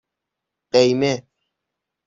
[0.71, 1.13] قیمه